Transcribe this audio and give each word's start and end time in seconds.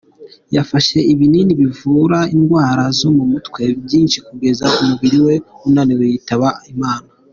Yafashe 0.55 0.97
ibinini 1.13 1.51
bivura 1.61 2.19
indwara 2.35 2.83
zo 2.99 3.09
mu 3.15 3.23
mutwe 3.31 3.63
byinshi 3.83 4.17
kugeza 4.27 4.65
umubiri 4.81 5.19
we 5.25 5.35
unaniwe 5.67 6.05
yitaba 6.11 6.49
Imana. 6.73 7.07